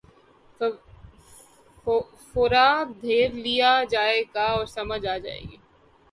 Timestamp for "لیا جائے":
3.35-4.21